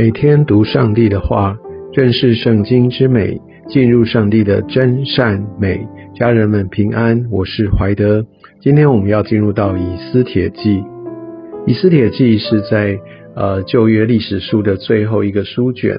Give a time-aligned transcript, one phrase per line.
[0.00, 1.58] 每天读上帝的话，
[1.92, 3.36] 认识圣经之美，
[3.68, 5.84] 进入上帝的真善美。
[6.14, 8.24] 家人们平安，我是怀德。
[8.60, 10.84] 今天我们要进入到以斯帖记。
[11.66, 12.96] 以斯帖记是在
[13.34, 15.98] 呃旧约历史书的最后一个书卷。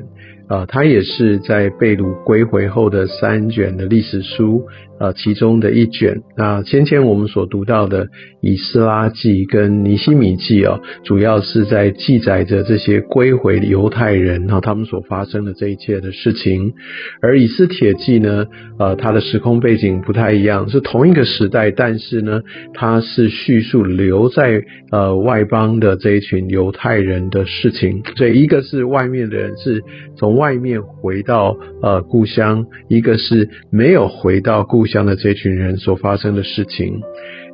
[0.50, 4.66] 啊，它也是在被掳归回后的三卷的历史书，
[5.00, 6.24] 呃，其中的一卷。
[6.36, 8.07] 那先前我们所读到的
[8.42, 16.74] 以斯拉记跟尼西米记啊，主要是在记载着这些归回犹太人哈，他们所发生的这一切的事情。
[17.21, 18.48] 而以斯帖记呢，
[18.79, 22.42] 呃，它的时空背景不太一样，是同一个时代，但是呢，
[22.74, 28.02] 它是叙述留在呃外邦的这一群犹太人的事情。
[28.16, 29.84] 所以一个是外面的人是
[30.18, 37.02] 从外面回到呃故乡，一个是没有回到故乡的这群人所发生的事情。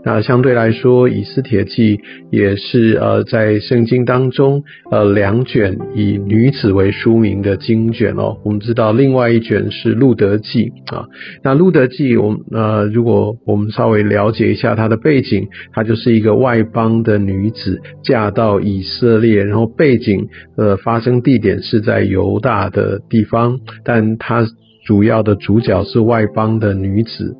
[0.08, 2.00] 那相对来说，以斯帖记
[2.31, 8.38] 也是呃在圣经当中呃两卷以女子为书名的经卷哦。
[8.45, 11.08] 我们知道另外一卷是路德记啊。
[11.44, 24.45] 那路德记，我们呃如果我们稍微了解一下它的背景，它就是一个外邦的女子嫁到以色列，然后背景呃发生地点是在犹大的地方，但它
[24.86, 27.34] 主要的主角是外邦的女子。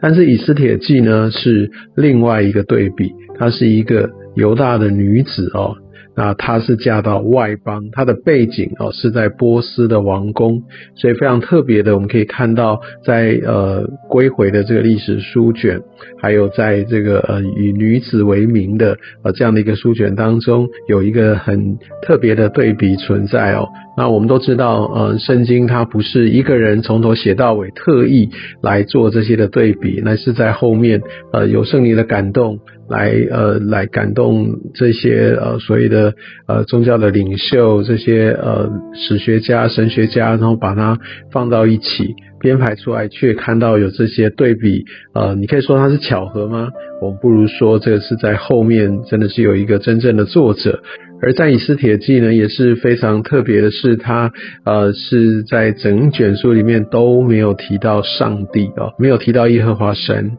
[0.00, 5.76] 但是以斯帖记呢是另外一个对比，她是一个犹大的女子哦。
[6.18, 10.62] 那她是嫁到外邦，她的背景哦是在波斯的王宫，
[10.94, 15.78] 所以非常特别的，我们可以看到在呃归回的这个历史书卷，
[16.22, 23.68] 还有在这个呃以女子为名的呃这样的一个书卷当中，有一个很特别的对比存在哦。
[23.96, 28.30] 那我们都知道，呃，圣经它不是一个人从头写到尾，特意
[28.62, 31.00] 来做这些的对比，那是在后面
[31.32, 32.58] 呃有圣灵的感动。
[32.88, 36.14] 来呃来感动这些呃所谓的
[36.46, 40.96] 呃宗教的领袖，这些呃史学家、神学家，然后把它
[41.32, 44.84] 放到一起编排出来，却看到有这些对比，
[45.14, 46.68] 呃，你可以说它是巧合吗？
[47.02, 50.80] 我们不如说这个是在后面真的是有一个真正的作者。
[51.22, 54.32] 而在以斯帖记呢，也是非常特别的是，它
[54.64, 60.32] 呃是在整卷书里面都没有提到上帝哦，没有提到耶和华神。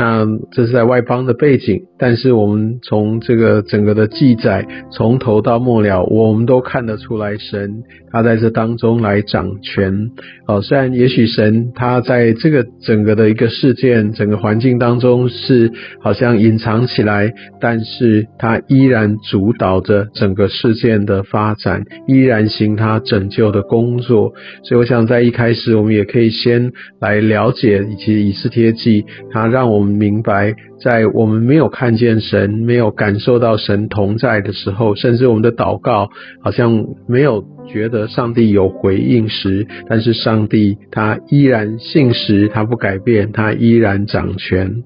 [0.00, 10.10] 那这是在外邦的背景，但是我们从这个整个的记载，从头到末了，我们都看得出来，神他在这当中来掌权。
[10.46, 24.32] 哦，虽然也许神他在这个整个的一个事件、整个环境当中是好像隐藏起来，但是他依然主导着整个事件的发展，依然行他拯救的工作。
[24.64, 26.72] 所以，我想在一开始，我们也可以先
[27.02, 29.89] 来了解以及以斯帖记，他让我们。
[29.90, 36.08] 明白，在我们没有看见神、没有感受到神同在的时候，甚至我们的祷告
[36.42, 44.82] 好像没有觉得上帝有回应时，但是上帝他依然信实，他不改变，他依然掌权。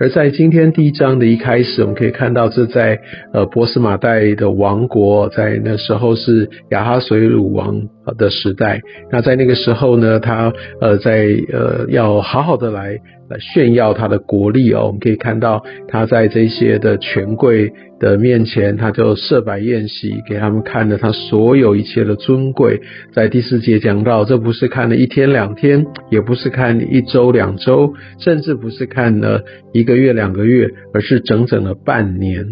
[0.00, 2.98] 而在今天第一章的一开始，我们可以看到，这在
[3.32, 7.80] 呃波斯马代的王国，在那时候是亚哈水鲁王
[8.12, 8.80] 的时代。
[9.10, 12.98] 那在那个时候呢，他呃在呃要好好的来。
[13.26, 22.82] 来炫耀他的国力哦，我们可以看到他在这些的权贵的面前，他就设摆宴席给他们看了他所有一切的尊贵。
[23.14, 29.42] 在第四节讲到，这不是看了一天两天，也不是看一周两周，甚至不是看了
[29.72, 32.44] 一个月两个月，而是整整的半年，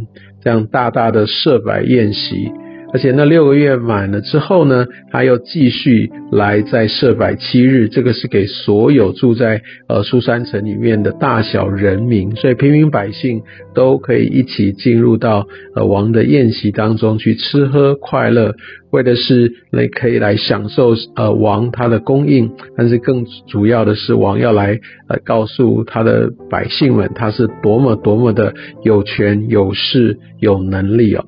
[0.42, 2.50] 这样大大的设摆宴席。
[2.92, 13.42] 而且那六个月满了之后呢，他又继续来在设摆七日，这个是给所有住在呃苏山城里面的大小人民，所以平民百姓
[13.75, 18.54] 都可以一起进入到呃王的宴席当中去吃喝快乐，
[18.91, 28.52] 为的是来可以来享受呃王他的供应，但是更主要的是王要来呃告诉他的百姓们，他是多么多么的
[28.82, 31.25] 有权有势有能力哦。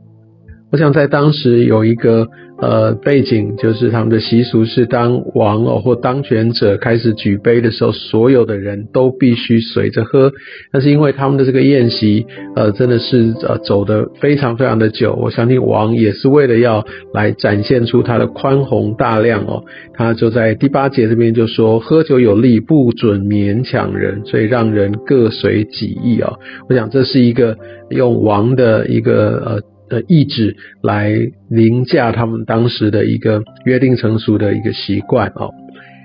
[0.75, 2.27] 我想在当时有一个
[2.61, 10.33] 呃背景，就是他们的习俗是，当王哦或当权者开始举杯的时候，所有的人都必须随着喝。
[10.73, 12.27] 但是因为他们的这个宴席，
[12.57, 15.15] 呃，真的是呃走的非常非常的久。
[15.15, 19.63] 我相信王也是为了要来展现出他的宽宏大量哦，
[19.93, 26.41] 他就在第八节这边就说：喝酒有利，不准勉强人，所以让人各随己意哦。
[26.69, 27.57] 我想这是一个
[27.91, 29.74] 用王的一个呃。
[29.95, 31.11] 的意志来
[31.49, 35.51] 凌驾他们当时的一个约定成熟的一个习惯哦。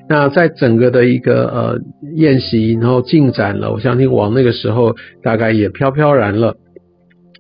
[0.07, 1.79] 那在整个的一个呃
[2.15, 6.55] 宴席，然后进展了，我相信王那个时候大概也飘飘然了。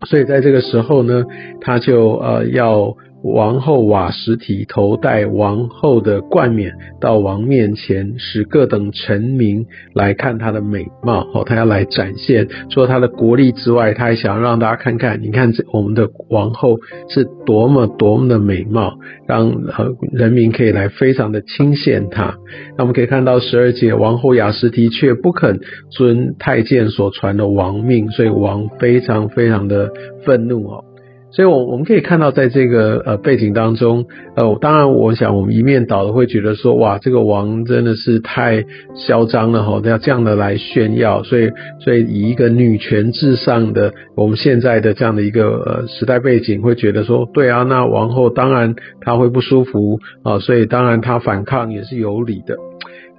[0.07, 1.25] 所以在这个时候呢，
[1.61, 11.27] 他就呃要王后瓦什提头戴王后的冠冕到王面前，使各等臣民来看她的美貌。
[11.33, 16.79] 哦，她要来展现，除了她的国力之外，她还想让大家看看，你看这我们的王后
[17.09, 22.37] 是多么多么的美貌，让呃人民可以来非常的钦羡她。
[22.77, 29.91] 那我们可以看到十二节，王后雅什提却不肯遵太监所传的王命，所以王非常非常的
[30.25, 30.85] 愤怒哦。
[31.31, 34.05] 所以，我我们可以看到，在这个呃背景当中，
[34.35, 38.65] 呃，当然，我想我们一面倒的会觉得说，哇，这个王真的是太
[38.95, 41.21] 嚣张了哈，要这样的来炫耀。
[41.21, 52.57] 所以，所以以一个女权至上的我们现在的这样的一个呃时代背景，会觉得说，对啊，那王后当然她会不舒服啊，所以当然她反抗也是有理的。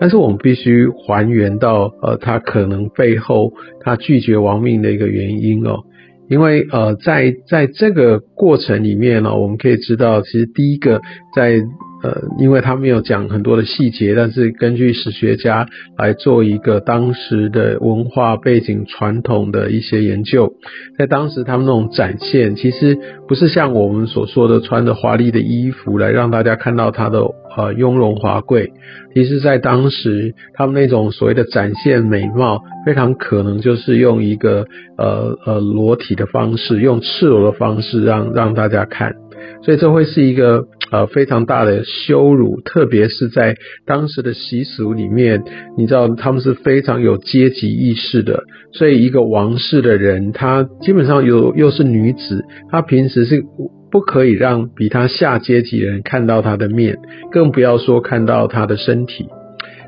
[0.01, 3.53] 但是我们必须还原到呃，她可能背后
[3.85, 5.85] 她拒绝亡命的一个原因哦。
[6.31, 11.03] 因为呃，在在这个过程里面呢，我们可以知道，其实第一个
[11.35, 11.61] 在
[12.03, 15.67] 呃，因为他没有讲很多的细节，但是根据史学家
[15.99, 20.55] 来做一个当时的文化背景、传统的一些研究，
[20.99, 22.99] 在当时他们那种展现，其实
[23.29, 27.21] 不是像我们所说的穿着华丽的衣服来让大家看到他的
[27.57, 28.73] 呃雍容华贵，
[29.15, 34.67] 其实在当时他们那种所谓的展现美貌，非常可能就是用一个
[34.97, 39.15] 呃呃裸体的方式，用赤裸的方式让让大家看。
[39.63, 43.57] 所以这会是一个呃非常大的羞辱，特别是在
[43.87, 45.43] 当时的习俗里面，
[45.77, 48.45] 你知道他们是非常有阶级意识的。
[48.73, 53.43] 所以一个王室的人，他基本上又又是女子，她平时是
[53.91, 56.99] 不可以让比她下阶级的人看到她的面，
[57.33, 59.27] 更不要说看到她的身体。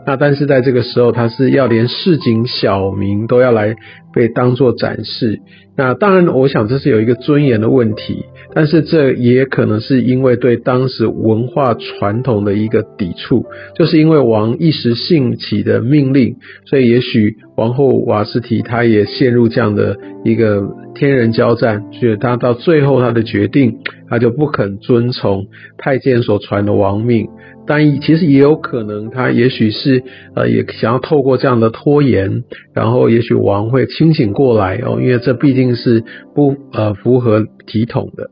[0.04, 3.76] 那但是在这个时候，他是要连市井小民都要来
[4.12, 5.38] 被当做展示。
[5.76, 20.62] 那当然，我想这是有一个尊严的问题，但是这也可能是因为对当时文化传统的一个抵触，就是因为王一时兴起的命令，所以也许王后瓦斯提她也陷入这样的一个
[20.94, 23.78] 天人交战，所以他到最后他的决定，
[24.08, 25.46] 他就不肯遵从
[25.78, 27.28] 太监所传的王命。
[27.64, 30.02] 但其实也有可能，他也许是
[30.34, 32.43] 呃，也想要透过这样的拖延，
[32.75, 36.02] 然后也许王会清醒过来哦，因为这毕竟是
[36.34, 38.28] 不呃符合体统的。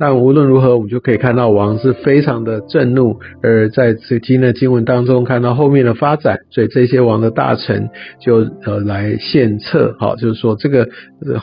[0.00, 10.88] 但无论如何，我们就可以看到王是非常的震怒，而在这今的经文当中看到后面的发展，所以这些王的大臣就呃来献策，好，就是说这个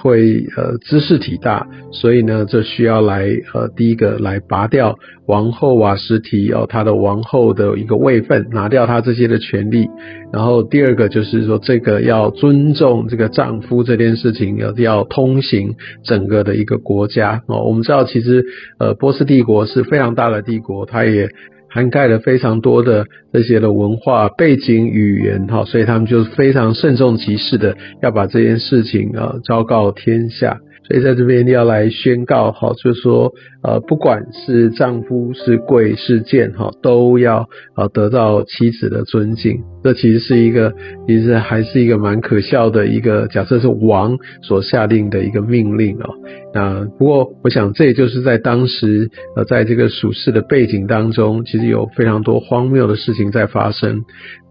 [0.01, 4.97] 会呃知识体大，所以呢，就需要来呃第一个来拔掉
[5.27, 9.87] 王后瓦什提哦她的王后的一个位分，拿掉她这些的权利，
[10.33, 18.45] 然后第二个就是说这个要尊重这个丈夫这件事情，要要通行整个的一个国家哦，我们知道其实。
[18.79, 21.29] 呃，波斯帝国是非常大的帝国，它也
[21.69, 30.61] 涵盖了非常多的这些的文化背景、语言，哈，所以他们就非常慎重其事的要把这件事情啊昭告天下。
[30.87, 39.59] 所以在这边要来宣告，哈，就是说，呃，不管是丈夫是贵是贱，哈，都要呃得到妻子的尊敬。
[39.83, 40.73] 这其实是一个，
[41.05, 46.09] 其实还是一个蛮可笑的一个，假设是王所下令的一个命令哦。
[46.53, 54.03] 那不过，我想这也就是在当时，呃，在这个属世的背景当中，其实有非常多荒谬的事情在发生，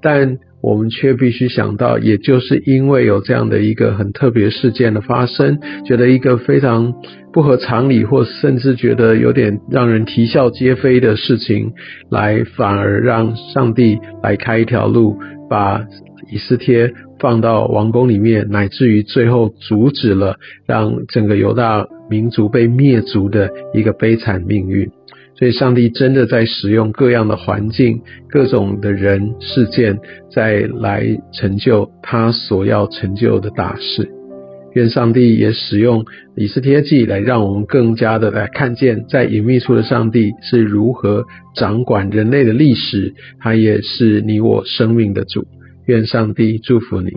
[0.02, 0.36] 但。
[0.66, 6.92] 我们却必须想到，也就是因为有这样的一个很特别事件的发生，觉得一个非常
[7.32, 11.72] 不合常理，或甚至觉得有点让人啼笑皆非的事情，
[12.10, 15.16] 来反而让上帝来开一条路，
[15.48, 15.84] 把
[16.32, 20.34] 以斯帖放到王宫里面，乃至于最后阻止了
[20.66, 24.90] 让整个犹大民族被灭族的一个悲惨命运。
[25.38, 28.00] 所以，上帝真的在使用各样的环境、
[28.30, 29.98] 各种的人事件，
[30.32, 34.10] 在来成就他所要成就的大事。
[34.72, 36.04] 愿上帝也使用
[36.36, 41.24] 以斯帖记来让我们更加的来看见，在隐秘处的上帝是如何
[41.54, 45.46] 掌管人类的历史，他也是你我生命的主。
[45.86, 47.10] 愿上帝祝福你。